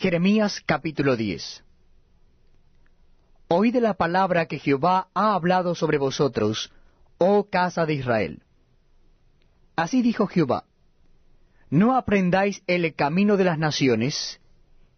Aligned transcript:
Jeremías 0.00 0.62
capítulo 0.64 1.14
10 1.14 1.62
Oíd 3.48 3.76
la 3.76 3.92
palabra 3.92 4.46
que 4.46 4.58
Jehová 4.58 5.08
ha 5.12 5.34
hablado 5.34 5.74
sobre 5.74 5.98
vosotros, 5.98 6.72
oh 7.18 7.50
casa 7.50 7.84
de 7.84 7.92
Israel. 7.92 8.42
Así 9.76 10.00
dijo 10.00 10.26
Jehová, 10.26 10.64
No 11.68 11.98
aprendáis 11.98 12.62
el 12.66 12.94
camino 12.94 13.36
de 13.36 13.44
las 13.44 13.58
naciones, 13.58 14.40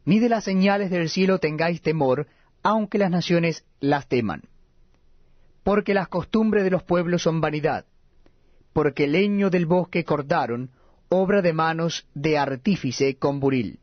ni 0.04 0.20
de 0.20 0.28
las 0.28 0.44
señales 0.44 0.88
del 0.88 1.08
cielo 1.08 1.40
tengáis 1.40 1.82
temor, 1.82 2.28
aunque 2.62 2.98
las 2.98 3.10
naciones 3.10 3.64
las 3.80 4.06
teman. 4.06 4.42
Porque 5.64 5.94
las 5.94 6.06
costumbres 6.06 6.62
de 6.62 6.70
los 6.70 6.84
pueblos 6.84 7.22
son 7.22 7.40
vanidad, 7.40 7.86
porque 8.72 9.06
el 9.06 9.12
leño 9.12 9.50
del 9.50 9.66
bosque 9.66 10.04
cortaron, 10.04 10.70
obra 11.08 11.42
de 11.42 11.52
manos 11.52 12.06
de 12.14 12.38
artífice 12.38 13.16
con 13.16 13.40
buril. 13.40 13.80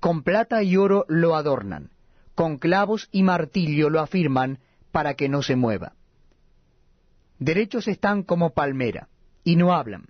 Con 0.00 0.22
plata 0.22 0.62
y 0.62 0.76
oro 0.76 1.04
lo 1.08 1.36
adornan, 1.36 1.90
con 2.34 2.56
clavos 2.56 3.08
y 3.12 3.22
martillo 3.22 3.90
lo 3.90 4.00
afirman 4.00 4.58
para 4.90 5.14
que 5.14 5.28
no 5.28 5.42
se 5.42 5.56
mueva. 5.56 5.92
Derechos 7.38 7.86
están 7.86 8.22
como 8.22 8.50
palmera, 8.50 9.08
y 9.44 9.56
no 9.56 9.72
hablan. 9.72 10.08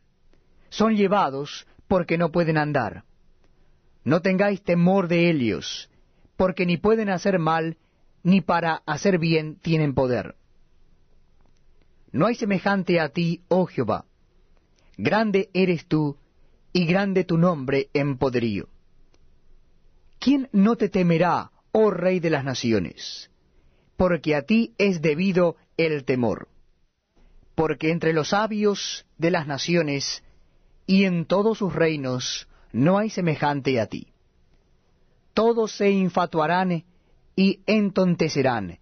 Son 0.69 0.97
llevados 0.97 1.66
porque 1.89 2.19
no 2.19 2.30
pueden 2.30 2.57
andar. 2.57 3.05
No 4.05 4.23
tengáis 4.23 4.63
temor 4.63 5.09
de 5.09 5.29
ellos, 5.29 5.91
porque 6.37 6.66
ni 6.66 6.77
pueden 6.77 7.11
hacer 7.11 7.38
mal, 7.38 7.77
ni 8.23 8.41
para 8.41 8.83
hacer 8.87 9.19
bien 9.19 9.57
tienen 9.57 9.95
poder. 9.95 10.37
No 12.13 12.27
hay 12.27 12.35
semejante 12.35 13.01
a 13.01 13.09
ti, 13.09 13.43
oh 13.49 13.66
Jehová. 13.66 14.07
Grande 14.97 15.51
eres 15.52 15.87
tú, 15.87 16.16
y 16.73 16.87
grande 16.87 17.25
tu 17.25 17.38
nombre 17.38 17.91
en 17.93 18.19
poderío. 18.19 18.69
¿Quién 20.20 20.51
no 20.52 20.77
te 20.77 20.91
temerá, 20.91 21.51
oh 21.73 21.91
Rey 21.91 22.20
de 22.20 22.29
las 22.29 22.45
naciones? 22.45 23.30
Porque 23.96 24.37
a 24.37 24.43
ti 24.43 24.74
es 24.77 25.01
debido 25.01 25.57
el 25.79 26.04
temor. 26.04 26.49
Porque 27.54 27.90
entre 27.90 28.12
los 28.12 28.29
sabios 28.29 29.07
de 29.16 29.30
las 29.30 29.46
naciones 29.46 30.23
y 30.87 31.04
en 31.04 31.24
todos 31.24 31.57
sus 31.57 31.74
reinos 31.74 32.49
no 32.71 32.99
hay 32.99 33.09
semejante 33.09 33.80
a 33.80 33.87
ti. 33.87 34.12
Todos 35.32 35.73
se 35.73 35.90
infatuarán 35.90 36.84
y 37.34 37.60
entontecerán, 37.65 38.79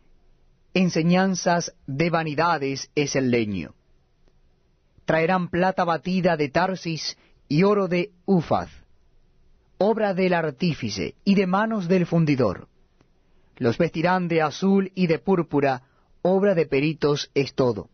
enseñanzas 0.75 1.73
de 1.87 2.11
vanidades 2.11 2.91
es 2.97 3.15
el 3.15 3.31
leño. 3.31 3.75
Traerán 5.05 5.51
plata 5.51 5.85
batida 5.85 6.37
de 6.37 6.49
Tarsis 6.49 7.17
y 7.47 7.63
oro 7.63 7.87
de 7.87 8.11
Ufaz, 8.27 8.71
obra 9.79 10.15
del 10.15 10.35
artífice 10.35 11.15
y 11.25 11.35
de 11.35 11.47
manos 11.47 11.89
del 11.89 12.07
fundidor. 12.07 12.69
Los 13.57 13.79
vestirán 13.79 14.29
de 14.29 14.43
azul 14.43 14.93
y 14.95 15.07
de 15.07 15.19
púrpura, 15.19 15.83
obra 16.23 16.55
de 16.55 16.67
peritos 16.67 17.31
es 17.35 17.55
todo. 17.55 17.89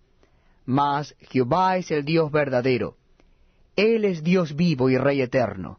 Mas 0.66 1.14
Jehová 1.20 1.76
es 1.76 1.90
el 1.90 2.04
Dios 2.04 2.30
verdadero. 2.30 2.96
Él 3.76 4.04
es 4.04 4.22
Dios 4.22 4.56
vivo 4.56 4.90
y 4.90 4.98
Rey 4.98 5.20
eterno. 5.20 5.78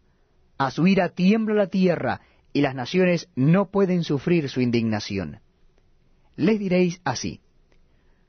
A 0.57 0.71
su 0.71 0.87
ira 0.87 1.09
tiembla 1.09 1.55
la 1.55 1.67
tierra, 1.67 2.21
y 2.53 2.61
las 2.61 2.75
naciones 2.75 3.27
no 3.35 3.65
pueden 3.69 4.03
sufrir 4.03 4.49
su 4.49 4.61
indignación 4.61 5.39
les 6.35 6.59
diréis 6.59 7.01
así, 7.03 7.41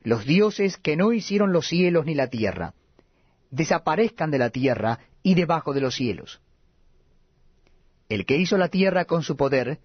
los 0.01 0.25
dioses 0.25 0.77
que 0.77 0.95
no 0.95 1.11
hicieron 1.11 1.51
los 1.51 1.67
cielos 1.67 2.05
ni 2.05 2.15
la 2.15 2.27
tierra, 2.27 2.73
desaparezcan 3.51 4.31
de 4.31 4.37
la 4.37 4.49
tierra 4.49 4.99
y 5.23 5.35
debajo 5.35 5.73
de 5.73 5.81
los 5.81 5.95
cielos. 5.95 6.41
El 8.09 8.25
que 8.25 8.37
hizo 8.37 8.57
la 8.57 8.69
tierra 8.69 9.05
con 9.05 9.23
su 9.23 9.35
poder, 9.35 9.79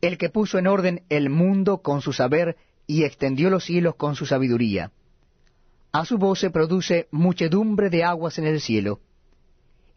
el 0.00 0.18
que 0.18 0.28
puso 0.30 0.58
en 0.58 0.66
orden 0.66 1.02
el 1.08 1.30
mundo 1.30 1.78
con 1.78 2.02
su 2.02 2.12
saber 2.12 2.56
y 2.86 3.04
extendió 3.04 3.50
los 3.50 3.64
cielos 3.64 3.94
con 3.94 4.14
su 4.14 4.26
sabiduría. 4.26 4.92
A 5.92 6.04
su 6.04 6.18
voz 6.18 6.40
se 6.40 6.50
produce 6.50 7.08
muchedumbre 7.10 7.90
de 7.90 8.04
aguas 8.04 8.38
en 8.38 8.46
el 8.46 8.60
cielo, 8.60 9.00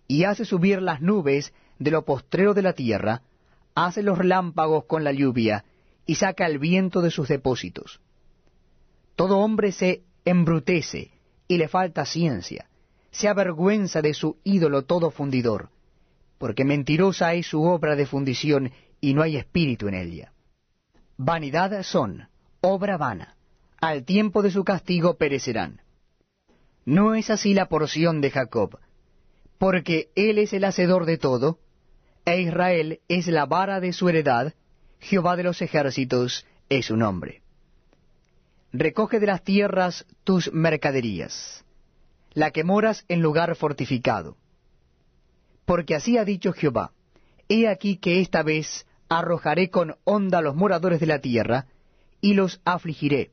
y 0.08 0.24
hace 0.24 0.46
subir 0.46 0.81
las 0.81 1.02
nubes 1.02 1.54
de 1.80 1.92
lo 1.92 2.06
postrero 2.06 2.54
de 2.54 2.62
la 2.62 2.74
tierra, 2.74 3.22
hace 3.75 4.04
los 4.04 4.18
relámpagos 4.18 4.86
con 4.86 5.04
la 5.04 5.12
lluvia, 5.12 5.66
y 6.06 6.16
saca 6.16 6.46
el 6.46 6.60
viento 6.60 7.02
de 7.02 7.12
sus 7.12 7.28
depósitos. 7.28 8.00
Todo 9.16 9.40
hombre 9.40 9.72
se 9.72 10.04
embrutece 10.25 11.12
y 11.48 11.58
le 11.58 11.68
falta 11.68 12.06
ciencia, 12.06 12.68
se 13.12 13.28
avergüenza 13.28 14.02
de 14.02 14.14
su 14.14 14.38
ídolo 14.44 14.84
todo 14.84 15.12
fundidor, 15.12 15.70
porque 16.44 16.66
mentirosa 16.66 17.36
es 17.36 17.48
su 17.48 17.64
obra 17.64 17.96
de 17.96 18.06
fundición 18.06 18.74
y 19.00 19.14
no 19.14 19.22
hay 19.22 19.38
espíritu 19.38 19.88
en 19.88 19.94
ella. 19.94 20.34
Vanidad 21.16 21.81
son, 21.84 22.28
obra 22.59 22.98
vana, 22.98 23.38
al 23.80 24.04
tiempo 24.04 24.42
de 24.42 24.52
su 24.52 24.66
castigo 24.66 25.14
perecerán. 25.14 25.80
No 26.84 27.16
es 27.16 27.30
así 27.30 27.54
la 27.54 27.70
porción 27.70 28.20
de 28.20 28.30
Jacob, 28.30 28.78
porque 29.58 30.09
él 30.16 30.38
es 30.38 30.52
el 30.52 30.66
hacedor 30.66 31.06
de 31.06 31.18
todo, 31.18 31.59
e 32.26 32.42
Israel 32.42 33.00
es 33.08 33.28
la 33.28 33.46
vara 33.46 33.80
de 33.80 33.94
su 33.94 34.10
heredad, 34.10 34.54
Jehová 35.00 35.38
de 35.38 35.44
los 35.44 35.62
ejércitos 35.62 36.46
es 36.68 36.88
su 36.88 36.98
nombre. 36.98 37.42
Recoge 38.74 39.22
de 39.22 39.28
las 39.28 39.46
tierras 39.46 40.06
tus 40.25 40.52
mercaderías, 40.52 41.64
la 42.34 42.52
que 42.52 42.66
moras 42.66 43.06
en 43.08 43.22
lugar 43.22 43.56
fortificado. 43.56 44.36
Porque 45.66 45.96
así 45.96 46.18
ha 46.18 46.25
dicho 46.25 46.53
Jehová, 46.53 46.91
he 47.47 47.68
aquí 47.68 47.97
que 47.97 48.22
esta 48.22 48.44
vez 48.44 48.85
arrojaré 49.09 49.69
con 49.69 49.96
honda 50.03 50.40
a 50.40 50.41
los 50.41 50.56
moradores 50.56 51.00
de 51.00 51.06
la 51.06 51.19
tierra, 51.19 51.68
y 52.22 52.34
los 52.34 52.62
afligiré, 52.63 53.31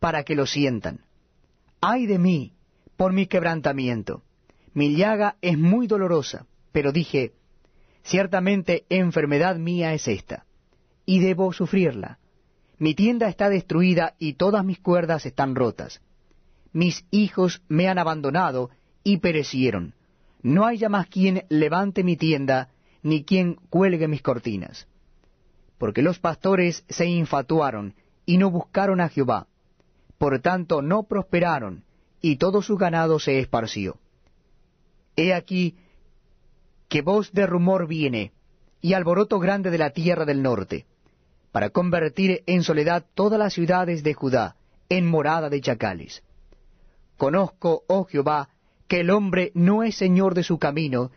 para 0.00 0.24
que 0.24 0.34
lo 0.34 0.46
sientan. 0.46 1.04
Ay 1.80 2.06
de 2.06 2.18
mí, 2.18 2.52
por 2.96 3.12
mi 3.12 3.26
quebrantamiento. 3.26 4.22
Mi 4.74 4.96
llaga 4.96 5.36
es 5.40 5.58
muy 5.58 5.86
dolorosa, 5.86 6.46
pero 6.72 6.92
dije, 6.92 7.32
ciertamente 8.02 8.84
enfermedad 8.88 9.56
mía 9.56 9.94
es 9.94 10.08
esta 10.08 10.46
y 11.04 11.20
debo 11.20 11.52
sufrirla. 11.52 12.18
Mi 12.78 12.94
tienda 12.94 13.28
está 13.28 13.48
destruida 13.48 14.14
y 14.18 14.34
todas 14.34 14.64
mis 14.64 14.80
cuerdas 14.80 15.26
están 15.26 15.54
rotas. 15.54 16.00
Mis 16.72 17.04
hijos 17.10 17.62
me 17.68 17.88
han 17.88 17.98
abandonado 17.98 18.70
y 19.04 19.18
perecieron. 19.18 19.94
No 20.42 20.66
hay 20.66 20.78
ya 20.78 20.88
más 20.88 21.06
quien 21.06 21.44
levante 21.48 22.02
mi 22.04 22.16
tienda, 22.16 22.70
ni 23.02 23.24
quien 23.24 23.54
cuelgue 23.70 24.08
mis 24.08 24.22
cortinas. 24.22 24.88
Porque 25.78 26.02
los 26.02 26.18
pastores 26.18 26.84
se 26.88 27.06
infatuaron 27.06 27.94
y 28.26 28.38
no 28.38 28.50
buscaron 28.50 29.00
a 29.00 29.08
Jehová. 29.08 29.46
Por 30.18 30.40
tanto 30.40 30.82
no 30.82 31.04
prosperaron, 31.04 31.84
y 32.20 32.36
todo 32.36 32.62
su 32.62 32.76
ganado 32.76 33.18
se 33.18 33.38
esparció. 33.38 33.98
He 35.16 35.34
aquí 35.34 35.76
que 36.88 37.02
voz 37.02 37.32
de 37.32 37.46
rumor 37.46 37.86
viene, 37.86 38.32
y 38.80 38.94
alboroto 38.94 39.38
grande 39.38 39.70
de 39.70 39.78
la 39.78 39.90
tierra 39.90 40.24
del 40.24 40.42
norte 40.42 40.86
para 41.52 41.68
convertir 41.68 42.42
en 42.46 42.64
soledad 42.64 43.04
todas 43.14 43.38
las 43.38 43.52
ciudades 43.52 44.02
de 44.02 44.14
Judá, 44.14 44.56
en 44.88 45.06
morada 45.06 45.50
de 45.50 45.60
chacales. 45.60 46.22
Conozco, 47.18 47.84
oh 47.86 48.04
Jehová, 48.04 48.48
que 48.92 49.00
el 49.00 49.08
hombre 49.08 49.52
no 49.54 49.82
es 49.84 49.96
señor 49.96 50.34
de 50.34 50.42
su 50.42 50.58
camino, 50.58 51.12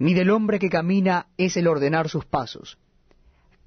ni 0.00 0.14
del 0.14 0.30
hombre 0.30 0.58
que 0.58 0.68
camina 0.68 1.28
es 1.36 1.56
el 1.56 1.68
ordenar 1.68 2.08
sus 2.08 2.24
pasos. 2.24 2.76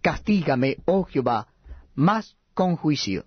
Castígame, 0.02 0.80
oh 0.84 1.06
Jehová, 1.06 1.48
más 1.96 2.36
con 2.54 2.76
juicio, 2.76 3.24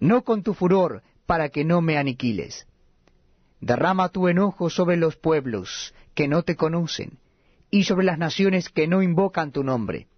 no 0.00 0.24
con 0.24 0.42
tu 0.42 0.54
furor, 0.54 1.02
para 1.26 1.50
que 1.50 1.62
no 1.62 1.82
me 1.82 1.98
aniquiles. 1.98 2.66
Derrama 3.60 4.08
tu 4.08 4.28
enojo 4.28 4.70
sobre 4.70 4.96
los 4.96 5.16
pueblos 5.16 5.92
que 6.14 6.26
no 6.26 6.42
te 6.42 6.56
conocen, 6.56 7.18
y 7.70 7.84
sobre 7.84 8.06
las 8.06 8.16
naciones 8.16 8.70
que 8.70 8.88
no 8.88 9.02
invocan 9.02 9.52
tu 9.52 9.62
nombre 9.62 10.08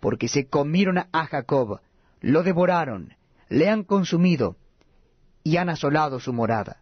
porque 0.00 0.28
se 0.28 0.48
comieron 0.48 0.98
a 0.98 1.26
Jacob, 1.26 1.80
lo 2.20 2.42
devoraron, 2.42 3.14
le 3.48 3.70
han 3.70 3.84
consumido 3.84 4.56
y 5.44 5.56
han 5.56 5.70
asolado 5.70 6.20
su 6.20 6.34
morada. 6.34 6.81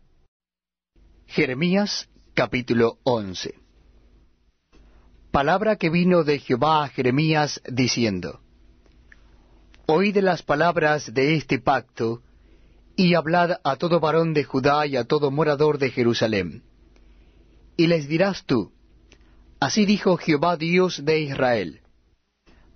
Jeremías 1.33 2.09
capítulo 2.35 2.99
11 3.05 3.55
Palabra 5.31 5.77
que 5.77 5.89
vino 5.89 6.25
de 6.25 6.41
Jehová 6.41 6.83
a 6.83 6.89
Jeremías 6.89 7.63
diciendo, 7.69 8.41
Oíd 9.87 10.17
las 10.17 10.43
palabras 10.43 11.15
de 11.15 11.37
este 11.37 11.61
pacto, 11.61 12.23
y 12.97 13.15
hablad 13.15 13.61
a 13.63 13.77
todo 13.77 14.01
varón 14.01 14.35
de 14.35 14.43
Judá 14.43 14.89
y 14.89 14.97
a 14.97 15.05
todo 15.05 15.31
morador 15.31 15.79
de 15.79 15.93
Jerusalén. 15.93 16.65
Y 17.77 17.87
les 17.87 18.09
dirás 18.09 18.45
tú, 18.45 18.73
Así 19.61 19.87
dijo 19.87 20.17
Jehová 20.17 20.57
Dios 20.57 21.05
de 21.05 21.21
Israel, 21.21 21.81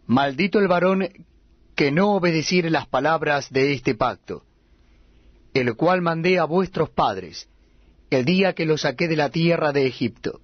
Maldito 0.06 0.60
el 0.60 0.68
varón 0.68 1.08
que 1.74 1.90
no 1.90 2.12
obedeciere 2.12 2.70
las 2.70 2.86
palabras 2.86 3.52
de 3.52 3.72
este 3.72 3.96
pacto, 3.96 4.44
el 5.54 5.74
cual 5.74 6.02
mandé 6.02 6.38
a 6.38 6.44
vuestros 6.44 6.88
padres, 6.90 7.48
el 8.10 8.24
día 8.24 8.54
que 8.54 8.66
los 8.66 8.82
saqué 8.82 9.08
de 9.08 9.16
la 9.16 9.30
tierra 9.30 9.72
de 9.72 9.86
Egipto, 9.86 10.40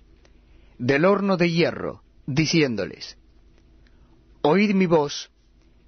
del 0.78 1.04
horno 1.04 1.36
de 1.36 1.50
hierro, 1.50 2.02
diciéndoles, 2.26 3.16
oíd 4.42 4.74
mi 4.74 4.86
voz, 4.86 5.30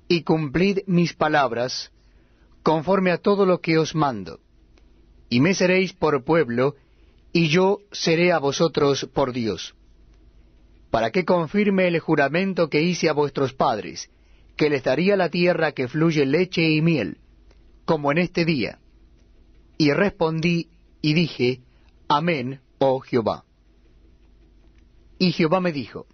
y 0.09 0.23
cumplid 0.23 0.81
mis 0.87 1.15
palabras, 1.15 1.91
conforme 2.63 3.11
a 3.11 3.19
todo 3.19 3.47
lo 3.47 3.61
que 3.61 3.79
os 3.79 3.95
mando. 3.95 4.41
Y 5.31 5.41
me 5.41 5.55
seréis 5.55 5.95
por 5.95 6.25
pueblo, 6.25 6.75
y 7.33 7.49
yo 7.49 7.79
seré 7.91 8.33
a 8.33 8.39
vosotros 8.39 9.09
por 9.15 9.33
Dios. 9.33 9.75
Para 10.91 11.11
que 11.11 11.25
confirme 11.25 11.89
el 11.89 11.99
juramento 11.99 12.69
que 12.69 12.83
hice 12.83 13.09
a 13.09 13.15
vuestros 13.15 13.55
padres, 13.55 14.11
que 14.57 14.69
les 14.69 14.85
daría 14.85 15.17
la 15.17 15.31
tierra 15.31 15.73
que 15.73 15.89
fluye 15.89 16.27
leche 16.27 16.69
y 16.69 16.83
miel, 16.83 17.17
como 17.87 18.13
en 18.13 18.19
este 18.19 18.45
día. 18.45 18.79
Y 19.79 19.93
respondí 19.93 20.69
y 21.03 21.15
dije, 21.15 21.61
Amén, 22.09 22.61
oh 22.79 23.01
Jehová. 23.01 23.45
Y 25.19 25.33
Jehová 25.33 25.61
me 25.61 25.73
dijo, 25.73 26.07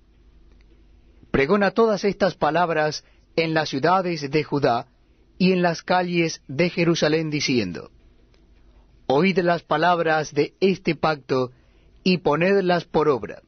Pregona 1.31 1.71
todas 1.71 2.05
estas 2.05 2.35
palabras 2.35 3.05
en 3.37 3.55
las 3.55 3.69
ciudades 3.69 4.29
de 4.29 4.43
Judá 4.43 4.89
y 5.39 5.53
en 5.53 5.63
las 5.63 5.83
calles 5.83 6.43
de 6.49 6.71
Jerusalén, 6.71 7.31
diciendo, 7.31 7.91
Oíd 9.07 9.39
las 9.39 9.63
palabras 9.63 10.35
de 10.35 10.55
este 10.61 10.95
pacto 10.95 11.53
y 12.03 12.19
ponedlas 12.19 12.85
por 12.85 13.09
obra, 13.09 13.43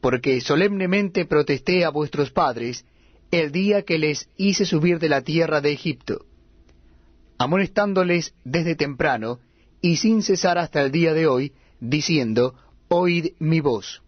porque 0.00 0.40
solemnemente 0.40 1.24
protesté 1.24 1.84
a 1.84 1.90
vuestros 1.90 2.30
padres 2.30 2.84
el 3.30 3.52
día 3.52 3.82
que 3.82 3.98
les 3.98 4.28
hice 4.36 4.64
subir 4.64 4.98
de 4.98 5.08
la 5.08 5.22
tierra 5.22 5.60
de 5.60 5.72
Egipto, 5.72 6.24
amonestándoles 7.38 8.34
desde 8.44 8.74
temprano 8.74 9.40
y 9.80 9.96
sin 9.96 10.22
cesar 10.22 10.58
hasta 10.58 10.80
el 10.82 10.90
día 10.90 11.14
de 11.14 11.26
hoy, 11.26 11.52
diciendo, 11.80 12.54
Oíd 12.88 13.32
mi 13.38 13.60
voz. 13.60 14.02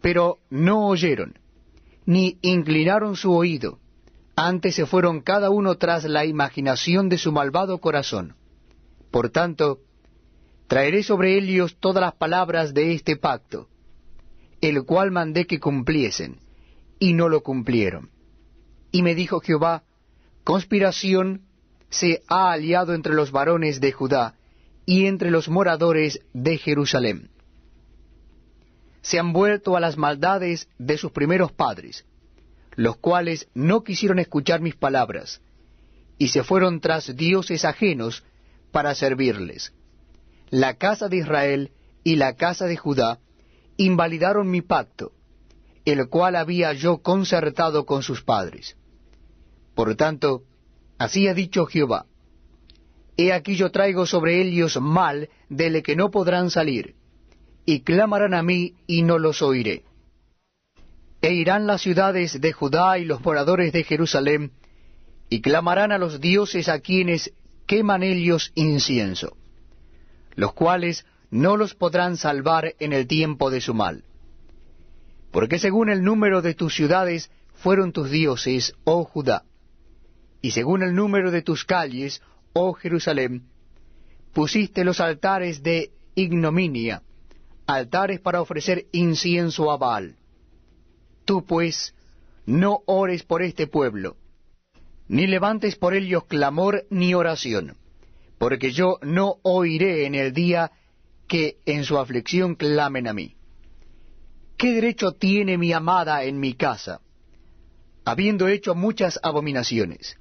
Pero 0.00 0.38
no 0.50 0.86
oyeron, 0.86 1.38
ni 2.06 2.38
inclinaron 2.42 3.16
su 3.16 3.32
oído, 3.32 3.78
antes 4.34 4.74
se 4.74 4.86
fueron 4.86 5.20
cada 5.20 5.50
uno 5.50 5.76
tras 5.76 6.04
la 6.04 6.24
imaginación 6.24 7.08
de 7.08 7.18
su 7.18 7.32
malvado 7.32 7.78
corazón. 7.78 8.34
Por 9.10 9.30
tanto, 9.30 9.80
traeré 10.68 11.02
sobre 11.02 11.36
ellos 11.36 11.76
todas 11.78 12.00
las 12.00 12.14
palabras 12.14 12.72
de 12.72 12.94
este 12.94 13.16
pacto, 13.16 13.68
el 14.60 14.84
cual 14.84 15.10
mandé 15.10 15.46
que 15.46 15.60
cumpliesen, 15.60 16.38
y 16.98 17.12
no 17.12 17.28
lo 17.28 17.42
cumplieron. 17.42 18.10
Y 18.90 19.02
me 19.02 19.14
dijo 19.14 19.40
Jehová, 19.40 19.82
conspiración 20.44 21.42
se 21.90 22.22
ha 22.28 22.52
aliado 22.52 22.94
entre 22.94 23.12
los 23.12 23.32
varones 23.32 23.80
de 23.80 23.92
Judá 23.92 24.36
y 24.86 25.06
entre 25.06 25.30
los 25.30 25.48
moradores 25.48 26.20
de 26.32 26.58
Jerusalén. 26.58 27.30
Se 29.02 29.18
han 29.18 29.32
vuelto 29.32 29.76
a 29.76 29.80
las 29.80 29.96
maldades 29.96 30.68
de 30.78 30.96
sus 30.98 31.12
primeros 31.12 31.52
padres, 31.52 32.04
los 32.74 32.96
cuales 32.96 33.48
no 33.54 33.84
quisieron 33.84 34.18
escuchar 34.18 34.60
mis 34.60 34.76
palabras, 34.76 35.40
y 36.18 36.28
se 36.28 36.44
fueron 36.44 36.80
tras 36.80 37.16
dioses 37.16 37.64
ajenos 37.64 38.24
para 38.70 38.94
servirles. 38.94 39.72
La 40.50 40.74
casa 40.74 41.08
de 41.08 41.18
Israel 41.18 41.72
y 42.04 42.16
la 42.16 42.34
casa 42.36 42.66
de 42.66 42.76
Judá 42.76 43.18
invalidaron 43.76 44.50
mi 44.50 44.62
pacto, 44.62 45.12
el 45.84 46.08
cual 46.08 46.36
había 46.36 46.72
yo 46.72 46.98
concertado 46.98 47.86
con 47.86 48.02
sus 48.02 48.22
padres. 48.22 48.76
Por 49.74 49.94
tanto, 49.96 50.44
así 50.98 51.26
ha 51.28 51.34
dicho 51.34 51.66
Jehová, 51.66 52.06
He 53.16 53.32
aquí 53.32 53.56
yo 53.56 53.70
traigo 53.70 54.06
sobre 54.06 54.40
ellos 54.40 54.80
mal 54.80 55.28
del 55.48 55.82
que 55.82 55.96
no 55.96 56.10
podrán 56.10 56.50
salir, 56.50 56.94
y 57.66 57.80
clamarán 57.80 58.34
a 58.34 58.42
mí 58.42 58.74
y 58.86 59.02
no 59.02 59.18
los 59.18 59.42
oiré. 59.42 59.84
E 61.20 61.32
irán 61.34 61.66
las 61.66 61.82
ciudades 61.82 62.40
de 62.40 62.52
Judá 62.52 62.98
y 62.98 63.04
los 63.04 63.20
moradores 63.20 63.72
de 63.72 63.84
Jerusalén, 63.84 64.52
y 65.28 65.40
clamarán 65.40 65.92
a 65.92 65.98
los 65.98 66.20
dioses 66.20 66.68
a 66.68 66.80
quienes 66.80 67.32
queman 67.66 68.02
ellos 68.02 68.50
incienso, 68.54 69.36
los 70.34 70.52
cuales 70.52 71.06
no 71.30 71.56
los 71.56 71.74
podrán 71.74 72.16
salvar 72.16 72.74
en 72.78 72.92
el 72.92 73.06
tiempo 73.06 73.50
de 73.50 73.60
su 73.60 73.72
mal. 73.72 74.04
Porque 75.30 75.58
según 75.58 75.88
el 75.88 76.02
número 76.02 76.42
de 76.42 76.54
tus 76.54 76.74
ciudades 76.74 77.30
fueron 77.54 77.92
tus 77.92 78.10
dioses, 78.10 78.74
oh 78.84 79.04
Judá, 79.04 79.44
y 80.42 80.50
según 80.50 80.82
el 80.82 80.94
número 80.94 81.30
de 81.30 81.42
tus 81.42 81.64
calles, 81.64 82.20
oh 82.52 82.72
Jerusalén, 82.74 83.48
pusiste 84.32 84.84
los 84.84 85.00
altares 85.00 85.62
de 85.62 85.92
ignominia, 86.14 87.02
altares 87.66 88.20
para 88.20 88.40
ofrecer 88.40 88.86
incienso 88.92 89.70
a 89.70 89.76
Baal. 89.76 90.16
Tú 91.24 91.44
pues, 91.44 91.94
no 92.46 92.80
ores 92.86 93.22
por 93.22 93.42
este 93.42 93.66
pueblo, 93.66 94.16
ni 95.08 95.26
levantes 95.26 95.76
por 95.76 95.94
ellos 95.94 96.24
clamor 96.24 96.84
ni 96.90 97.14
oración, 97.14 97.76
porque 98.38 98.72
yo 98.72 98.98
no 99.02 99.36
oiré 99.42 100.06
en 100.06 100.14
el 100.14 100.32
día 100.32 100.72
que 101.28 101.58
en 101.64 101.84
su 101.84 101.98
aflicción 101.98 102.56
clamen 102.56 103.06
a 103.06 103.12
mí. 103.12 103.36
¿Qué 104.56 104.72
derecho 104.72 105.12
tiene 105.12 105.58
mi 105.58 105.72
amada 105.72 106.24
en 106.24 106.38
mi 106.38 106.54
casa, 106.54 107.00
habiendo 108.04 108.48
hecho 108.48 108.74
muchas 108.74 109.18
abominaciones? 109.22 110.18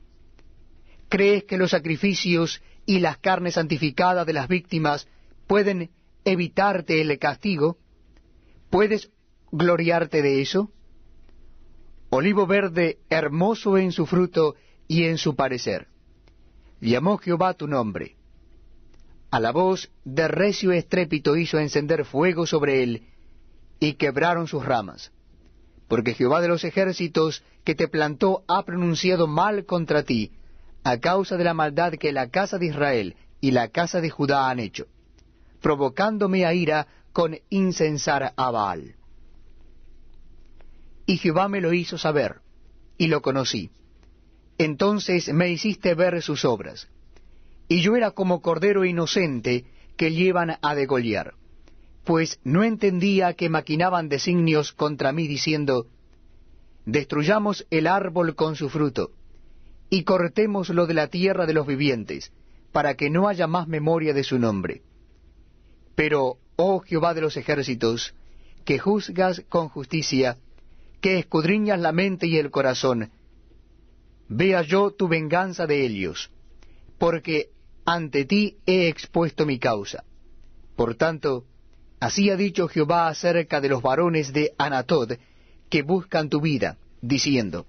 ¿Crees 1.12 1.44
que 1.44 1.58
los 1.58 1.72
sacrificios 1.72 2.62
y 2.86 3.00
las 3.00 3.18
carnes 3.18 3.56
santificadas 3.56 4.26
de 4.26 4.32
las 4.32 4.48
víctimas 4.48 5.10
pueden 5.46 5.92
evitarte 6.24 7.02
el 7.02 7.20
castigo? 7.20 7.78
¿Puedes 8.70 9.12
gloriarte 9.52 10.22
de 10.22 10.42
eso? 10.42 10.72
Olivo 12.12 12.48
verde, 12.48 13.00
hermoso 13.10 13.78
en 13.78 13.92
su 13.92 14.06
fruto 14.06 14.56
y 14.88 15.04
en 15.04 15.18
su 15.18 15.36
parecer. 15.36 15.90
Llamó 16.80 17.18
Jehová 17.18 17.56
tu 17.56 17.68
nombre. 17.68 18.16
A 19.32 19.42
la 19.42 19.52
voz 19.52 19.92
de 20.06 20.30
recio 20.30 20.72
estrépito 20.72 21.36
hizo 21.36 21.60
encender 21.60 22.06
fuego 22.06 22.46
sobre 22.48 22.84
él, 22.84 23.04
y 23.82 23.96
quebraron 23.96 24.48
sus 24.48 24.64
ramas. 24.64 25.12
Porque 25.90 26.14
Jehová 26.14 26.40
de 26.40 26.48
los 26.48 26.64
ejércitos 26.64 27.44
que 27.66 27.76
te 27.76 27.90
plantó 27.90 28.46
ha 28.48 28.64
pronunciado 28.64 29.28
mal 29.28 29.66
contra 29.66 30.04
ti, 30.04 30.32
a 30.84 31.00
causa 31.00 31.38
de 31.38 31.44
la 31.44 31.54
maldad 31.54 31.94
que 31.94 32.12
la 32.12 32.30
casa 32.30 32.58
de 32.58 32.68
Israel 32.68 33.16
y 33.40 33.52
la 33.52 33.70
casa 33.70 34.02
de 34.02 34.10
Judá 34.10 34.50
han 34.50 34.60
hecho, 34.60 34.88
provocándome 35.62 36.46
a 36.46 36.54
ira 36.54 36.88
con 37.14 37.38
incensar 37.50 38.34
a 38.36 38.52
Baal. 38.52 38.96
Y 41.06 41.18
Jehová 41.18 41.48
me 41.48 41.62
lo 41.62 41.74
hizo 41.74 41.98
saber, 41.98 42.38
y 42.98 43.08
lo 43.08 43.22
conocí. 43.22 43.72
Entonces 44.58 45.34
me 45.34 45.50
hiciste 45.50 45.96
ver 45.96 46.22
sus 46.22 46.46
obras, 46.46 46.88
y 47.68 47.82
yo 47.82 47.96
era 47.96 48.12
como 48.12 48.42
cordero 48.42 48.86
inocente 48.86 49.66
que 49.98 50.12
llevan 50.12 50.58
a 50.62 50.76
degollar, 50.76 51.34
pues 52.04 52.40
no 52.44 52.64
entendía 52.64 53.34
que 53.34 53.50
maquinaban 53.50 54.10
designios 54.10 54.72
contra 54.72 55.12
mí 55.12 55.28
diciendo, 55.28 55.88
Destruyamos 56.86 57.68
el 57.70 57.86
árbol 57.86 58.36
con 58.36 58.56
su 58.56 58.70
fruto, 58.70 59.12
y 59.94 60.04
cortémoslo 60.06 60.88
de 60.88 60.94
la 60.94 61.08
tierra 61.08 61.46
de 61.46 61.54
los 61.54 61.68
vivientes, 61.68 62.32
para 62.72 62.96
que 62.96 63.10
no 63.10 63.28
haya 63.28 63.46
más 63.46 63.68
memoria 63.68 64.14
de 64.14 64.24
su 64.24 64.40
nombre. 64.40 64.84
Pero, 65.96 66.38
oh 66.56 66.80
Jehová 66.80 67.14
de 67.14 67.20
los 67.20 67.36
ejércitos, 67.36 68.16
que 68.64 68.80
juzgas 68.80 69.44
con 69.50 69.68
justicia, 69.68 70.38
que 71.02 71.20
escudriñas 71.20 71.78
la 71.82 71.92
mente 71.92 72.26
y 72.26 72.38
el 72.38 72.52
corazón, 72.52 73.12
vea 74.30 74.62
yo 74.62 74.92
tu 74.92 75.10
venganza 75.10 75.68
de 75.68 75.86
ellos, 75.86 76.32
porque 76.98 77.50
ante 77.84 78.24
ti 78.24 78.60
he 78.66 78.88
expuesto 78.88 79.46
mi 79.46 79.60
causa. 79.60 80.06
Por 80.78 80.96
tanto, 80.96 81.44
así 82.00 82.30
ha 82.30 82.38
dicho 82.38 82.70
Jehová 82.70 83.10
acerca 83.10 83.60
de 83.60 83.68
los 83.68 83.82
varones 83.82 84.32
de 84.32 84.54
Anatod, 84.58 85.18
que 85.70 85.82
buscan 85.82 86.30
tu 86.30 86.40
vida, 86.40 86.78
diciendo, 87.02 87.66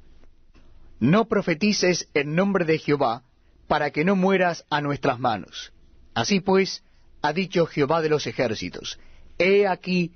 no 1.02 1.24
profetices 1.24 2.08
en 2.14 2.36
nombre 2.36 2.64
de 2.64 2.78
Jehová, 2.78 3.24
para 3.66 3.90
que 3.90 4.04
no 4.04 4.14
mueras 4.14 4.64
a 4.70 4.80
nuestras 4.80 5.18
manos. 5.18 5.72
Así 6.14 6.38
pues, 6.38 6.84
ha 7.22 7.32
dicho 7.32 7.66
Jehová 7.66 8.02
de 8.02 8.08
los 8.08 8.28
ejércitos, 8.28 9.00
He 9.36 9.66
aquí 9.66 10.12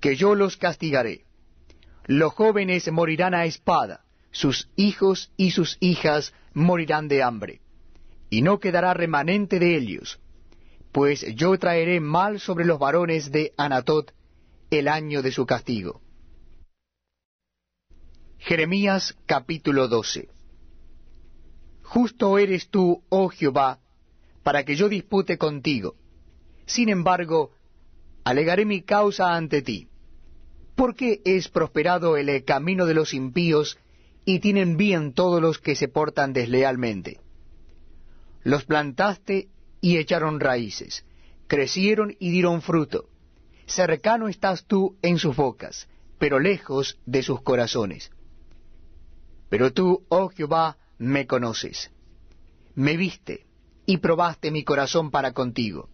que 0.00 0.16
yo 0.16 0.34
los 0.34 0.56
castigaré. 0.56 1.26
Los 2.06 2.32
jóvenes 2.32 2.90
morirán 2.90 3.34
a 3.34 3.44
espada, 3.44 4.00
sus 4.32 4.68
hijos 4.74 5.30
y 5.36 5.52
sus 5.52 5.76
hijas 5.78 6.34
morirán 6.54 7.06
de 7.06 7.22
hambre, 7.22 7.60
y 8.30 8.42
no 8.42 8.58
quedará 8.58 8.92
remanente 8.94 9.60
de 9.60 9.76
ellos, 9.76 10.18
pues 10.90 11.24
yo 11.36 11.56
traeré 11.56 12.00
mal 12.00 12.40
sobre 12.40 12.64
los 12.64 12.80
varones 12.80 13.30
de 13.30 13.52
Anatot 13.56 14.12
el 14.72 14.88
año 14.88 15.22
de 15.22 15.30
su 15.30 15.46
castigo. 15.46 16.00
Jeremías 18.50 19.16
capítulo 19.26 19.86
12 19.86 20.28
Justo 21.84 22.36
eres 22.36 22.68
tú, 22.68 23.04
oh 23.08 23.28
Jehová, 23.28 23.78
para 24.42 24.64
que 24.64 24.74
yo 24.74 24.88
dispute 24.88 25.38
contigo. 25.38 25.94
Sin 26.66 26.88
embargo, 26.88 27.52
alegaré 28.24 28.64
mi 28.64 28.82
causa 28.82 29.36
ante 29.36 29.62
ti. 29.62 29.86
¿Por 30.74 30.96
qué 30.96 31.20
es 31.24 31.46
prosperado 31.46 32.16
el 32.16 32.44
camino 32.44 32.86
de 32.86 32.94
los 32.94 33.14
impíos 33.14 33.78
y 34.24 34.40
tienen 34.40 34.76
bien 34.76 35.12
todos 35.12 35.40
los 35.40 35.60
que 35.60 35.76
se 35.76 35.86
portan 35.86 36.32
deslealmente. 36.32 37.20
Los 38.42 38.64
plantaste 38.64 39.46
y 39.80 39.98
echaron 39.98 40.40
raíces, 40.40 41.04
crecieron 41.46 42.16
y 42.18 42.32
dieron 42.32 42.62
fruto. 42.62 43.10
Cercano 43.66 44.26
estás 44.26 44.64
tú 44.64 44.96
en 45.02 45.18
sus 45.18 45.36
bocas, 45.36 45.86
pero 46.18 46.40
lejos 46.40 46.98
de 47.06 47.22
sus 47.22 47.42
corazones. 47.42 48.10
Pero 49.50 49.72
tú, 49.72 50.06
oh 50.08 50.28
Jehová, 50.28 50.78
me 50.96 51.26
conoces. 51.26 51.90
Me 52.74 52.96
viste 52.96 53.46
y 53.84 53.98
probaste 53.98 54.50
mi 54.50 54.64
corazón 54.64 55.10
para 55.10 55.32
contigo. 55.32 55.90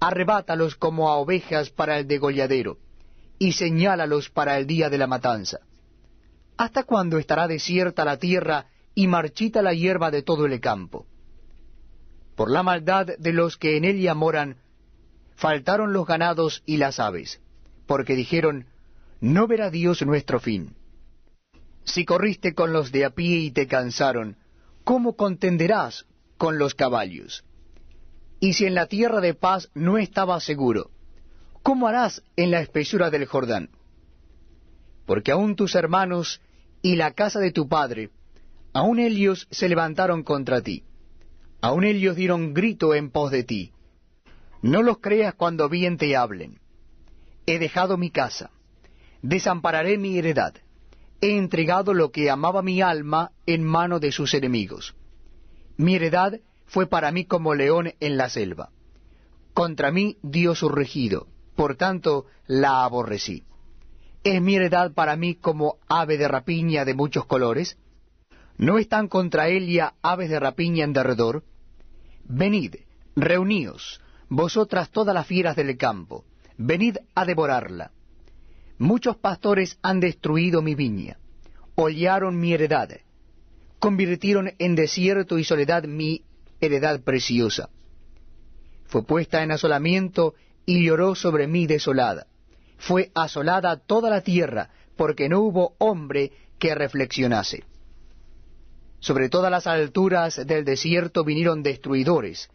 Arrebátalos 0.00 0.74
como 0.74 1.10
a 1.10 1.16
ovejas 1.16 1.70
para 1.70 1.98
el 1.98 2.08
degolladero, 2.08 2.78
y 3.38 3.52
señálalos 3.52 4.30
para 4.30 4.58
el 4.58 4.66
día 4.66 4.88
de 4.88 4.98
la 4.98 5.06
matanza. 5.06 5.58
¿Hasta 6.56 6.84
cuándo 6.84 7.18
estará 7.18 7.46
desierta 7.46 8.04
la 8.04 8.16
tierra 8.16 8.66
y 8.94 9.06
marchita 9.06 9.60
la 9.62 9.74
hierba 9.74 10.10
de 10.10 10.22
todo 10.22 10.46
el 10.46 10.58
campo? 10.60 11.06
Por 12.36 12.50
la 12.50 12.62
maldad 12.62 13.06
de 13.18 13.32
los 13.32 13.56
que 13.56 13.76
en 13.76 13.84
ella 13.84 14.14
moran, 14.14 14.56
faltaron 15.36 15.92
los 15.92 16.06
ganados 16.06 16.62
y 16.64 16.78
las 16.78 16.98
aves, 16.98 17.40
porque 17.86 18.16
dijeron, 18.16 18.66
no 19.20 19.46
verá 19.46 19.70
Dios 19.70 20.02
nuestro 20.02 20.40
fin. 20.40 20.74
Si 21.88 22.04
corriste 22.04 22.54
con 22.54 22.74
los 22.74 22.92
de 22.92 23.06
a 23.06 23.10
pie 23.10 23.38
y 23.38 23.50
te 23.50 23.66
cansaron, 23.66 24.36
¿cómo 24.84 25.16
contenderás 25.16 26.04
con 26.36 26.58
los 26.58 26.74
caballos? 26.74 27.44
Y 28.40 28.52
si 28.52 28.66
en 28.66 28.74
la 28.74 28.86
tierra 28.86 29.22
de 29.22 29.32
paz 29.32 29.70
no 29.74 29.96
estabas 29.96 30.44
seguro, 30.44 30.90
¿cómo 31.62 31.88
harás 31.88 32.22
en 32.36 32.50
la 32.50 32.60
espesura 32.60 33.08
del 33.08 33.24
Jordán? 33.24 33.70
Porque 35.06 35.32
aun 35.32 35.56
tus 35.56 35.74
hermanos 35.74 36.42
y 36.82 36.96
la 36.96 37.12
casa 37.12 37.40
de 37.40 37.52
tu 37.52 37.68
padre, 37.68 38.10
aun 38.74 38.98
ellos 38.98 39.48
se 39.50 39.66
levantaron 39.66 40.22
contra 40.22 40.60
ti, 40.60 40.84
aun 41.62 41.84
ellos 41.84 42.16
dieron 42.16 42.52
grito 42.52 42.94
en 42.94 43.10
pos 43.10 43.30
de 43.30 43.44
ti. 43.44 43.72
No 44.60 44.82
los 44.82 44.98
creas 44.98 45.34
cuando 45.34 45.70
bien 45.70 45.96
te 45.96 46.14
hablen. 46.16 46.60
He 47.46 47.58
dejado 47.58 47.96
mi 47.96 48.10
casa, 48.10 48.50
desampararé 49.22 49.96
mi 49.96 50.18
heredad, 50.18 50.54
he 51.20 51.36
entregado 51.36 51.94
lo 51.94 52.10
que 52.10 52.30
amaba 52.30 52.62
mi 52.62 52.80
alma 52.80 53.32
en 53.46 53.64
mano 53.64 54.00
de 54.00 54.12
sus 54.12 54.34
enemigos. 54.34 54.94
Mi 55.76 55.96
heredad 55.96 56.40
fue 56.66 56.86
para 56.86 57.10
mí 57.12 57.24
como 57.24 57.54
león 57.54 57.92
en 58.00 58.16
la 58.16 58.28
selva. 58.28 58.70
Contra 59.54 59.90
mí 59.90 60.18
dio 60.22 60.54
su 60.54 60.68
regido, 60.68 61.26
por 61.56 61.76
tanto 61.76 62.26
la 62.46 62.84
aborrecí. 62.84 63.44
¿Es 64.22 64.40
mi 64.40 64.56
heredad 64.56 64.92
para 64.92 65.16
mí 65.16 65.34
como 65.34 65.78
ave 65.88 66.18
de 66.18 66.28
rapiña 66.28 66.84
de 66.84 66.94
muchos 66.94 67.24
colores? 67.24 67.78
¿No 68.56 68.78
están 68.78 69.08
contra 69.08 69.48
ella 69.48 69.94
aves 70.02 70.30
de 70.30 70.40
rapiña 70.40 70.84
en 70.84 70.92
derredor? 70.92 71.44
Venid, 72.24 72.74
reuníos, 73.14 74.00
vosotras 74.28 74.90
todas 74.90 75.14
las 75.14 75.26
fieras 75.26 75.56
del 75.56 75.76
campo, 75.76 76.24
venid 76.56 76.96
a 77.14 77.24
devorarla. 77.24 77.92
Muchos 78.78 79.16
pastores 79.16 79.78
han 79.82 80.00
destruido 80.00 80.62
mi 80.62 80.74
viña, 80.74 81.18
hollaron 81.74 82.38
mi 82.38 82.52
heredad, 82.52 82.90
convirtieron 83.78 84.52
en 84.58 84.74
desierto 84.74 85.38
y 85.38 85.44
soledad 85.44 85.84
mi 85.84 86.22
heredad 86.60 87.00
preciosa. 87.02 87.68
Fue 88.86 89.04
puesta 89.04 89.42
en 89.42 89.52
asolamiento 89.52 90.34
y 90.64 90.84
lloró 90.84 91.14
sobre 91.14 91.46
mí 91.46 91.66
desolada 91.66 92.26
fue 92.78 93.10
asolada 93.14 93.76
toda 93.76 94.08
la 94.08 94.22
tierra, 94.22 94.70
porque 94.96 95.28
no 95.28 95.40
hubo 95.40 95.74
hombre 95.78 96.32
que 96.58 96.74
reflexionase. 96.74 97.64
Sobre 99.00 99.28
todas 99.28 99.50
las 99.50 99.66
alturas 99.66 100.46
del 100.46 100.64
desierto 100.64 101.24
vinieron 101.24 101.62
destruidores, 101.62 102.48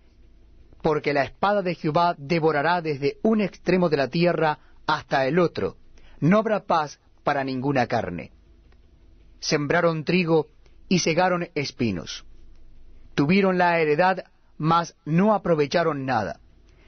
porque 0.82 1.14
la 1.14 1.24
espada 1.24 1.62
de 1.62 1.76
Jehová 1.76 2.16
devorará 2.18 2.82
desde 2.82 3.18
un 3.22 3.42
extremo 3.42 3.90
de 3.90 3.98
la 3.98 4.08
tierra 4.08 4.60
hasta 4.86 5.26
el 5.26 5.40
otro, 5.40 5.78
no 6.24 6.38
habrá 6.38 6.62
paz 6.62 7.02
para 7.26 7.44
ninguna 7.44 7.86
carne. 7.88 8.32
Sembraron 9.42 10.06
trigo 10.06 10.48
y 10.88 11.00
cegaron 11.00 11.50
espinos. 11.54 12.24
Tuvieron 13.14 13.58
la 13.58 13.78
heredad, 13.82 14.24
mas 14.58 14.96
no 15.04 15.34
aprovecharon 15.34 16.06
nada. 16.06 16.40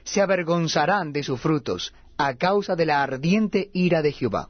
Se 0.04 0.22
avergonzarán 0.22 1.12
de 1.12 1.22
sus 1.22 1.38
frutos, 1.38 1.92
a 2.16 2.36
causa 2.36 2.76
de 2.76 2.86
la 2.86 3.02
ardiente 3.02 3.68
ira 3.74 4.00
de 4.00 4.12
Jehová. 4.12 4.48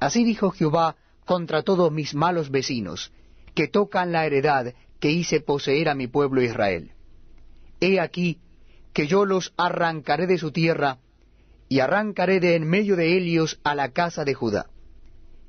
Así 0.00 0.24
dijo 0.24 0.52
Jehová 0.52 0.96
contra 1.26 1.62
todos 1.62 1.92
mis 1.92 2.14
malos 2.14 2.50
vecinos, 2.50 3.12
que 3.54 3.68
tocan 3.68 4.10
la 4.10 4.24
heredad 4.24 4.72
que 5.00 5.10
hice 5.10 5.42
poseer 5.42 5.90
a 5.90 5.94
mi 5.94 6.06
pueblo 6.06 6.40
Israel. 6.40 6.92
He 7.80 8.00
aquí 8.00 8.38
que 8.94 9.06
yo 9.06 9.26
los 9.26 9.52
arrancaré 9.58 10.26
de 10.26 10.38
su 10.38 10.50
tierra, 10.50 10.96
y 11.68 11.80
arrancaré 11.80 12.40
de 12.40 12.56
en 12.56 12.64
medio 12.68 12.96
de 12.96 13.16
ellos 13.16 13.60
a 13.64 13.74
la 13.74 13.92
casa 13.92 14.24
de 14.24 14.34
Judá. 14.34 14.66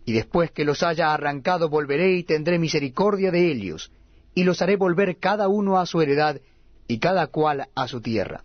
Y 0.06 0.14
después 0.14 0.52
que 0.52 0.66
los 0.66 0.84
haya 0.84 1.14
arrancado 1.14 1.70
volveré 1.70 2.14
y 2.16 2.24
tendré 2.24 2.60
misericordia 2.60 3.32
de 3.32 3.52
ellos, 3.52 3.92
y 4.34 4.44
los 4.44 4.62
haré 4.62 4.76
volver 4.76 5.18
cada 5.18 5.48
uno 5.48 5.78
a 5.78 5.86
su 5.86 6.02
heredad, 6.02 6.40
y 6.88 7.00
cada 7.00 7.28
cual 7.28 7.68
a 7.76 7.88
su 7.88 8.02
tierra 8.02 8.44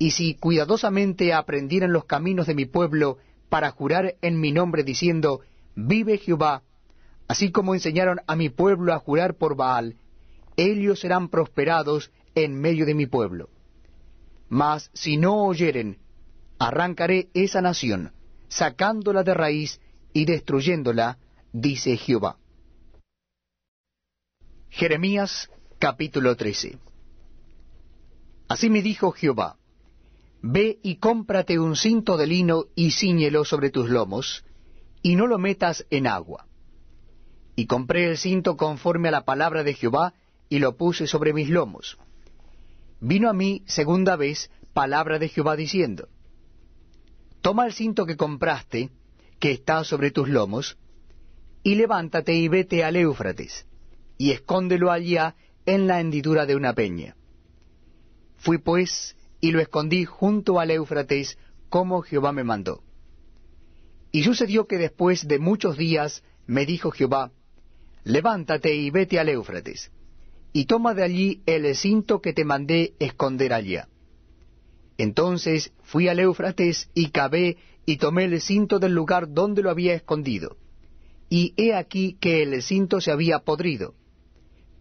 y 0.00 0.12
si 0.12 0.34
cuidadosamente 0.34 1.34
aprendieran 1.34 1.92
los 1.92 2.06
caminos 2.06 2.46
de 2.46 2.54
mi 2.54 2.64
pueblo 2.64 3.18
para 3.50 3.70
jurar 3.70 4.14
en 4.22 4.40
mi 4.40 4.50
nombre 4.50 4.82
diciendo, 4.82 5.42
vive 5.76 6.16
Jehová, 6.16 6.62
así 7.28 7.52
como 7.52 7.74
enseñaron 7.74 8.20
a 8.26 8.34
mi 8.34 8.48
pueblo 8.48 8.94
a 8.94 8.98
jurar 8.98 9.34
por 9.34 9.56
Baal, 9.56 9.96
ellos 10.56 11.00
serán 11.00 11.28
prosperados 11.28 12.10
en 12.34 12.58
medio 12.58 12.86
de 12.86 12.94
mi 12.94 13.06
pueblo. 13.06 13.50
Mas 14.48 14.90
si 14.94 15.18
no 15.18 15.44
oyeren, 15.44 15.98
arrancaré 16.60 17.30
esa 17.32 17.62
nación, 17.62 18.12
sacándola 18.48 19.24
de 19.24 19.32
raíz 19.32 19.80
y 20.12 20.26
destruyéndola, 20.26 21.18
dice 21.52 21.96
Jehová. 21.96 22.36
Jeremías 24.68 25.50
capítulo 25.78 26.36
13 26.36 26.78
Así 28.46 28.68
me 28.68 28.82
dijo 28.82 29.10
Jehová, 29.12 29.56
Ve 30.42 30.78
y 30.82 30.96
cómprate 30.96 31.58
un 31.58 31.76
cinto 31.76 32.18
de 32.18 32.26
lino 32.26 32.66
y 32.74 32.90
ciñelo 32.90 33.44
sobre 33.44 33.70
tus 33.70 33.88
lomos, 33.88 34.44
y 35.02 35.16
no 35.16 35.26
lo 35.26 35.38
metas 35.38 35.86
en 35.88 36.06
agua. 36.06 36.46
Y 37.56 37.66
compré 37.66 38.10
el 38.10 38.18
cinto 38.18 38.58
conforme 38.58 39.08
a 39.08 39.12
la 39.12 39.24
palabra 39.24 39.64
de 39.64 39.72
Jehová, 39.72 40.12
y 40.50 40.58
lo 40.58 40.76
puse 40.76 41.06
sobre 41.06 41.32
mis 41.32 41.48
lomos. 41.48 41.96
Vino 43.00 43.30
a 43.30 43.32
mí 43.32 43.62
segunda 43.66 44.16
vez 44.16 44.50
palabra 44.74 45.18
de 45.18 45.28
Jehová 45.28 45.56
diciendo, 45.56 46.08
Toma 47.40 47.66
el 47.66 47.72
cinto 47.72 48.04
que 48.04 48.16
compraste, 48.16 48.90
que 49.38 49.52
está 49.52 49.82
sobre 49.84 50.10
tus 50.10 50.28
lomos, 50.28 50.76
y 51.62 51.74
levántate 51.74 52.34
y 52.34 52.48
vete 52.48 52.84
al 52.84 52.96
Éufrates, 52.96 53.66
y 54.18 54.32
escóndelo 54.32 54.90
allá 54.90 55.34
en 55.64 55.86
la 55.86 56.00
hendidura 56.00 56.46
de 56.46 56.56
una 56.56 56.74
peña. 56.74 57.16
Fui 58.36 58.58
pues 58.58 59.16
y 59.40 59.52
lo 59.52 59.60
escondí 59.60 60.04
junto 60.04 60.60
al 60.60 60.70
Éufrates, 60.70 61.38
como 61.68 62.02
Jehová 62.02 62.32
me 62.32 62.44
mandó. 62.44 62.82
Y 64.12 64.22
sucedió 64.24 64.66
que 64.66 64.76
después 64.76 65.26
de 65.26 65.38
muchos 65.38 65.78
días 65.78 66.22
me 66.46 66.66
dijo 66.66 66.90
Jehová, 66.90 67.32
Levántate 68.04 68.74
y 68.74 68.90
vete 68.90 69.18
al 69.18 69.28
Éufrates, 69.28 69.90
y 70.52 70.64
toma 70.64 70.94
de 70.94 71.04
allí 71.04 71.42
el 71.46 71.74
cinto 71.76 72.20
que 72.20 72.32
te 72.32 72.44
mandé 72.44 72.94
esconder 72.98 73.52
allá. 73.52 73.88
Entonces 75.00 75.72
fui 75.82 76.08
al 76.08 76.18
Éufrates 76.18 76.90
y 76.92 77.08
cavé 77.08 77.56
y 77.86 77.96
tomé 77.96 78.24
el 78.24 78.38
cinto 78.38 78.78
del 78.78 78.92
lugar 78.92 79.32
donde 79.32 79.62
lo 79.62 79.70
había 79.70 79.94
escondido. 79.94 80.58
Y 81.30 81.54
he 81.56 81.72
aquí 81.72 82.18
que 82.20 82.42
el 82.42 82.62
cinto 82.62 83.00
se 83.00 83.10
había 83.10 83.38
podrido. 83.38 83.94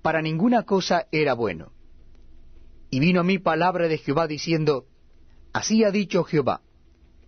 Para 0.02 0.22
ninguna 0.22 0.64
cosa 0.64 1.08
era 1.14 1.36
bueno. 1.36 1.72
Y 2.90 3.00
vino 3.00 3.22
a 3.22 3.24
mí 3.24 3.40
palabra 3.40 3.88
de 3.88 3.98
Jehová 3.98 4.28
diciendo, 4.28 4.88
Así 5.54 5.86
ha 5.86 5.92
dicho 5.92 6.26
Jehová, 6.26 6.64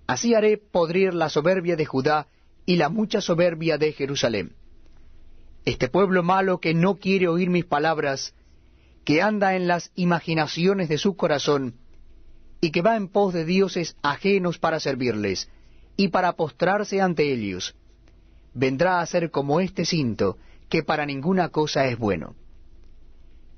así 0.05 0.33
haré 0.33 0.57
podrir 0.57 1.13
la 1.13 1.29
soberbia 1.29 1.77
de 1.77 1.85
Judá 1.85 2.27
y 2.65 2.75
la 2.75 2.89
mucha 2.89 3.21
soberbia 3.21 3.77
de 3.77 3.93
Jerusalén. 3.93 4.57
Este 5.63 5.87
pueblo 5.87 6.23
malo 6.23 6.59
que 6.59 6.73
no 6.73 6.97
quiere 6.97 7.29
oír 7.29 7.49
mis 7.49 7.63
palabras, 7.63 8.35
que 9.05 9.21
anda 9.21 9.55
en 9.55 9.69
las 9.69 9.93
imaginaciones 9.95 10.89
de 10.89 10.97
su 10.97 11.15
corazón, 11.15 11.75
y 12.61 12.71
que 12.71 12.83
va 12.83 12.95
en 12.95 13.07
pos 13.07 13.33
de 13.33 13.43
dioses 13.43 13.97
ajenos 14.03 14.59
para 14.59 14.79
servirles, 14.79 15.49
y 15.97 16.09
para 16.09 16.33
postrarse 16.33 17.01
ante 17.01 17.33
ellos, 17.33 17.75
vendrá 18.53 19.01
a 19.01 19.05
ser 19.05 19.31
como 19.31 19.59
este 19.59 19.83
cinto, 19.83 20.37
que 20.69 20.83
para 20.83 21.05
ninguna 21.05 21.49
cosa 21.49 21.87
es 21.87 21.97
bueno. 21.97 22.35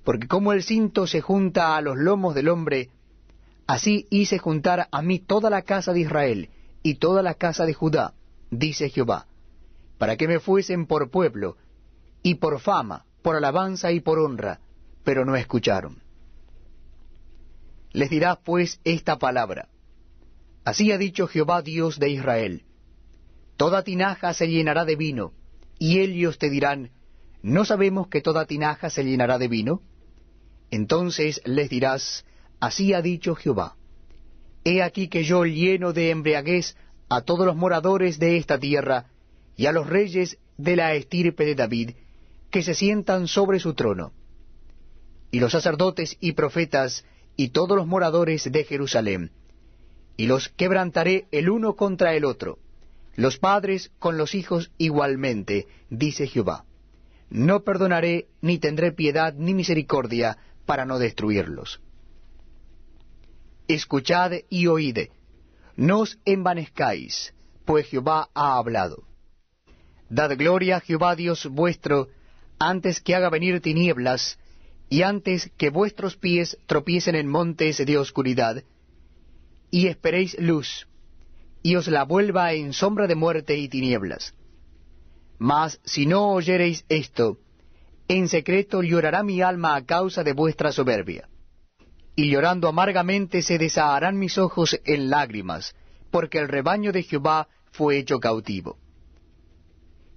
Porque 0.03 0.27
como 0.27 0.53
el 0.53 0.63
cinto 0.63 1.05
se 1.05 1.21
junta 1.21 1.75
a 1.75 1.81
los 1.81 1.97
lomos 1.97 2.33
del 2.33 2.49
hombre, 2.49 2.89
así 3.67 4.07
hice 4.09 4.39
juntar 4.39 4.87
a 4.91 5.01
mí 5.01 5.19
toda 5.19 5.49
la 5.49 5.61
casa 5.61 5.93
de 5.93 6.01
Israel 6.01 6.49
y 6.81 6.95
toda 6.95 7.21
la 7.21 7.35
casa 7.35 7.65
de 7.65 7.73
Judá, 7.73 8.13
dice 8.51 8.89
Jehová, 8.89 9.27
para 9.97 10.17
que 10.17 10.27
me 10.27 10.39
fuesen 10.39 10.85
por 10.85 11.09
pueblo, 11.09 11.57
y 12.21 12.35
por 12.35 12.59
fama, 12.59 13.05
por 13.21 13.35
alabanza 13.35 13.91
y 13.91 13.99
por 13.99 14.19
honra, 14.19 14.59
pero 15.03 15.25
no 15.25 15.35
escucharon. 15.35 16.02
Les 17.93 18.09
dirás 18.09 18.39
pues 18.43 18.79
esta 18.83 19.17
palabra. 19.17 19.69
Así 20.65 20.91
ha 20.91 20.97
dicho 20.97 21.27
Jehová 21.27 21.61
Dios 21.61 21.99
de 21.99 22.09
Israel. 22.09 22.63
Toda 23.55 23.83
tinaja 23.83 24.33
se 24.33 24.47
llenará 24.47 24.83
de 24.83 24.95
vino, 24.95 25.33
y 25.77 25.99
ellos 25.99 26.37
te 26.37 26.49
dirán, 26.49 26.91
¿no 27.41 27.65
sabemos 27.65 28.07
que 28.07 28.21
toda 28.21 28.45
tinaja 28.45 28.89
se 28.89 29.03
llenará 29.03 29.37
de 29.37 29.47
vino? 29.47 29.81
Entonces 30.71 31.41
les 31.45 31.69
dirás, 31.69 32.25
Así 32.59 32.93
ha 32.93 33.01
dicho 33.01 33.35
Jehová. 33.35 33.75
He 34.63 34.81
aquí 34.81 35.09
que 35.09 35.25
yo 35.25 35.43
lleno 35.43 35.91
de 35.91 36.11
embriaguez 36.11 36.77
a 37.09 37.21
todos 37.21 37.45
los 37.45 37.57
moradores 37.57 38.19
de 38.19 38.37
esta 38.37 38.57
tierra, 38.57 39.07
y 39.57 39.65
a 39.65 39.73
los 39.73 39.85
reyes 39.87 40.37
de 40.57 40.77
la 40.77 40.93
estirpe 40.95 41.45
de 41.45 41.55
David, 41.55 41.91
que 42.49 42.63
se 42.63 42.73
sientan 42.73 43.27
sobre 43.27 43.59
su 43.59 43.73
trono. 43.73 44.13
Y 45.29 45.41
los 45.41 45.51
sacerdotes 45.51 46.17
y 46.21 46.31
profetas, 46.31 47.03
y 47.35 47.49
todos 47.49 47.77
los 47.77 47.87
moradores 47.87 48.51
de 48.51 48.63
Jerusalén, 48.63 49.31
y 50.17 50.27
los 50.27 50.49
quebrantaré 50.49 51.27
el 51.31 51.49
uno 51.49 51.75
contra 51.75 52.13
el 52.13 52.25
otro, 52.25 52.59
los 53.15 53.37
padres 53.37 53.91
con 53.99 54.17
los 54.17 54.35
hijos 54.35 54.71
igualmente, 54.77 55.67
dice 55.89 56.27
Jehová. 56.27 56.65
No 57.29 57.63
perdonaré, 57.63 58.27
ni 58.41 58.59
tendré 58.59 58.91
piedad 58.91 59.33
ni 59.33 59.53
misericordia, 59.53 60.37
para 60.65 60.85
no 60.85 60.99
destruirlos. 60.99 61.81
Escuchad 63.67 64.33
y 64.49 64.67
oíd, 64.67 65.09
no 65.75 66.01
os 66.01 66.19
envanezcáis, 66.25 67.33
pues 67.65 67.87
Jehová 67.87 68.29
ha 68.33 68.57
hablado. 68.57 69.03
Dad 70.09 70.37
gloria 70.37 70.77
a 70.77 70.79
Jehová 70.81 71.15
Dios 71.15 71.47
vuestro, 71.47 72.09
antes 72.59 73.01
que 73.01 73.15
haga 73.15 73.29
venir 73.29 73.61
tinieblas, 73.61 74.37
y 74.93 75.01
antes 75.01 75.49
que 75.57 75.71
vuestros 75.71 76.17
pies 76.17 76.55
tropiecen 76.67 77.15
en 77.15 77.27
montes 77.27 77.83
de 77.83 77.97
oscuridad, 77.97 78.63
y 79.71 79.87
esperéis 79.87 80.39
luz, 80.39 80.87
y 81.63 81.77
os 81.77 81.87
la 81.87 82.03
vuelva 82.03 82.53
en 82.53 82.73
sombra 82.73 83.07
de 83.07 83.15
muerte 83.15 83.57
y 83.57 83.67
tinieblas. 83.69 84.35
Mas 85.39 85.79
si 85.83 86.05
no 86.05 86.29
oyereis 86.33 86.85
esto, 86.89 87.39
en 88.07 88.27
secreto 88.27 88.83
llorará 88.83 89.23
mi 89.23 89.41
alma 89.41 89.75
a 89.75 89.83
causa 89.83 90.23
de 90.23 90.33
vuestra 90.33 90.71
soberbia. 90.71 91.27
Y 92.15 92.29
llorando 92.29 92.67
amargamente 92.67 93.41
se 93.41 93.57
desaharán 93.57 94.19
mis 94.19 94.37
ojos 94.37 94.79
en 94.85 95.09
lágrimas, 95.09 95.73
porque 96.11 96.37
el 96.37 96.47
rebaño 96.47 96.91
de 96.91 97.01
Jehová 97.01 97.47
fue 97.71 97.97
hecho 97.97 98.19
cautivo. 98.19 98.77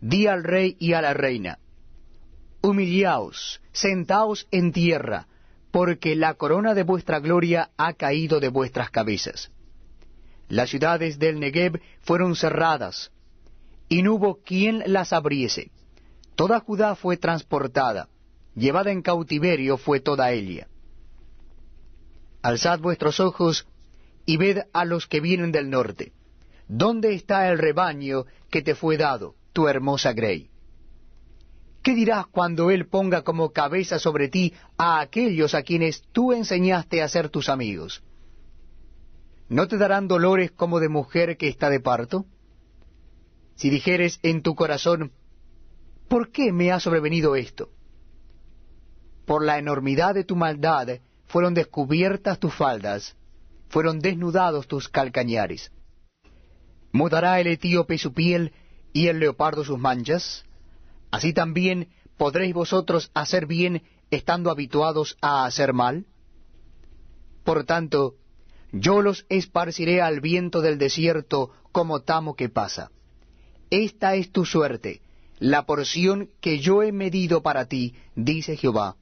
Di 0.02 0.26
al 0.26 0.44
rey 0.44 0.76
y 0.78 0.92
a 0.92 1.00
la 1.00 1.14
reina, 1.14 1.60
humillaos, 2.60 3.62
sentaos 3.76 4.48
en 4.50 4.72
tierra, 4.72 5.26
porque 5.70 6.16
la 6.16 6.34
corona 6.34 6.72
de 6.72 6.82
vuestra 6.82 7.20
gloria 7.20 7.70
ha 7.76 7.92
caído 7.92 8.40
de 8.40 8.48
vuestras 8.48 8.90
cabezas. 8.90 9.50
Las 10.48 10.70
ciudades 10.70 11.18
del 11.18 11.38
Negev 11.38 11.80
fueron 12.00 12.36
cerradas, 12.36 13.12
y 13.88 14.02
no 14.02 14.14
hubo 14.14 14.36
quien 14.42 14.82
las 14.86 15.12
abriese. 15.12 15.70
Toda 16.36 16.60
Judá 16.60 16.94
fue 16.94 17.18
transportada, 17.18 18.08
llevada 18.54 18.90
en 18.90 19.02
cautiverio 19.02 19.76
fue 19.76 20.00
toda 20.00 20.32
ella. 20.32 20.68
Alzad 22.40 22.80
vuestros 22.80 23.20
ojos 23.20 23.66
y 24.24 24.38
ved 24.38 24.62
a 24.72 24.86
los 24.86 25.06
que 25.06 25.20
vienen 25.20 25.52
del 25.52 25.68
norte. 25.68 26.12
¿Dónde 26.66 27.14
está 27.14 27.48
el 27.50 27.58
rebaño 27.58 28.24
que 28.50 28.62
te 28.62 28.74
fue 28.74 28.96
dado, 28.96 29.34
tu 29.52 29.68
hermosa 29.68 30.14
Grey? 30.14 30.48
¿Qué 31.86 31.94
dirás 31.94 32.26
cuando 32.26 32.72
Él 32.72 32.88
ponga 32.88 33.22
como 33.22 33.52
cabeza 33.52 34.00
sobre 34.00 34.26
ti 34.28 34.52
a 34.76 34.98
aquellos 34.98 35.54
a 35.54 35.62
quienes 35.62 36.02
tú 36.10 36.32
enseñaste 36.32 37.00
a 37.00 37.08
ser 37.08 37.28
tus 37.28 37.48
amigos? 37.48 38.02
¿No 39.48 39.68
te 39.68 39.78
darán 39.78 40.08
dolores 40.08 40.50
como 40.50 40.80
de 40.80 40.88
mujer 40.88 41.36
que 41.36 41.46
está 41.46 41.70
de 41.70 41.78
parto? 41.78 42.26
Si 43.54 43.70
dijeres 43.70 44.18
en 44.24 44.42
tu 44.42 44.56
corazón, 44.56 45.12
¿por 46.08 46.32
qué 46.32 46.50
me 46.50 46.72
ha 46.72 46.80
sobrevenido 46.80 47.36
esto? 47.36 47.68
Por 49.24 49.44
la 49.44 49.56
enormidad 49.56 50.16
de 50.16 50.24
tu 50.24 50.34
maldad 50.34 50.88
fueron 51.26 51.54
descubiertas 51.54 52.40
tus 52.40 52.52
faldas, 52.52 53.14
fueron 53.68 54.00
desnudados 54.00 54.66
tus 54.66 54.88
calcañares. 54.88 55.70
¿Mudará 56.90 57.38
el 57.38 57.46
etíope 57.46 57.96
su 57.96 58.12
piel 58.12 58.52
y 58.92 59.06
el 59.06 59.20
leopardo 59.20 59.62
sus 59.62 59.78
manchas? 59.78 60.46
Así 61.10 61.32
también 61.32 61.88
podréis 62.16 62.54
vosotros 62.54 63.10
hacer 63.14 63.46
bien 63.46 63.82
estando 64.10 64.50
habituados 64.50 65.16
a 65.20 65.44
hacer 65.46 65.72
mal. 65.72 66.06
Por 67.44 67.64
tanto, 67.64 68.16
yo 68.72 69.02
los 69.02 69.26
esparciré 69.28 70.00
al 70.02 70.20
viento 70.20 70.60
del 70.60 70.78
desierto 70.78 71.50
como 71.72 72.00
tamo 72.00 72.34
que 72.34 72.48
pasa. 72.48 72.90
Esta 73.70 74.14
es 74.14 74.30
tu 74.30 74.44
suerte, 74.44 75.00
la 75.38 75.66
porción 75.66 76.30
que 76.40 76.58
yo 76.58 76.82
he 76.82 76.92
medido 76.92 77.42
para 77.42 77.66
ti, 77.66 77.94
dice 78.14 78.56
Jehová, 78.56 78.96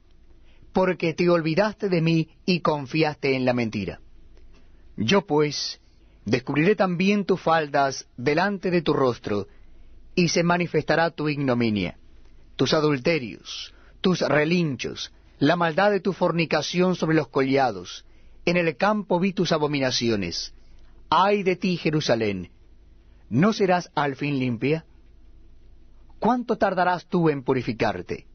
porque 0.73 1.13
te 1.13 1.29
olvidaste 1.29 1.87
de 1.89 2.01
mí 2.01 2.29
y 2.45 2.59
confiaste 2.59 3.35
en 3.35 3.45
la 3.45 3.53
mentira. 3.53 3.99
Yo 4.97 5.25
pues 5.25 5.79
descubriré 6.25 6.75
también 6.75 7.25
tus 7.25 7.39
faldas 7.41 8.07
delante 8.17 8.71
de 8.71 8.81
tu 8.81 8.93
rostro, 8.93 9.47
y 10.15 10.29
se 10.29 10.43
manifestará 10.43 11.11
tu 11.11 11.29
ignominia 11.29 11.97
tus 12.55 12.73
adulterios, 12.73 13.73
tus 14.01 14.21
relinchos, 14.21 15.11
la 15.39 15.55
maldad 15.55 15.91
de 15.91 15.99
tu 15.99 16.13
fornicación 16.13 16.95
sobre 16.95 17.15
los 17.15 17.27
collados. 17.27 18.05
En 18.45 18.57
el 18.57 18.77
campo 18.77 19.19
vi 19.19 19.33
tus 19.33 19.51
abominaciones. 19.51 20.53
Ay 21.09 21.43
de 21.43 21.55
ti, 21.55 21.77
Jerusalén, 21.77 22.51
¿no 23.29 23.53
serás 23.53 23.91
al 23.95 24.15
fin 24.15 24.39
limpia? 24.39 24.85
¿Cuánto 26.19 26.57
tardarás 26.57 27.05
tú 27.07 27.29
en 27.29 27.43
purificarte? 27.43 28.25